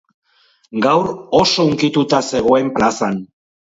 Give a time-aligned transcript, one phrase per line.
[0.85, 1.11] Gaur
[1.43, 3.27] oso hunkituta zegoen plazan.